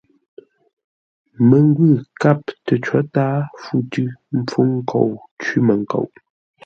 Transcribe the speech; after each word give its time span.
Məngwʉ̂ 1.49 1.91
kâp 2.21 2.41
tə 2.65 2.73
có 2.85 2.99
tǎa 3.13 3.35
fû 3.61 3.75
tʉ́ 3.91 4.07
mpfúŋ 4.37 4.67
nkou 4.81 5.09
cwímənkoʼ. 5.41 6.09